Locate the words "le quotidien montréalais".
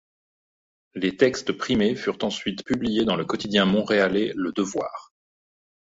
3.15-4.33